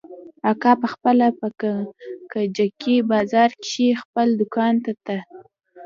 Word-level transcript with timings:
اکا 0.51 0.71
پخپله 0.83 1.27
په 1.39 1.47
کجکي 2.31 2.95
بازار 3.11 3.49
کښې 3.63 3.87
خپل 4.01 4.27
دوکان 4.39 4.73
ته 4.83 4.91
ته. 5.05 5.17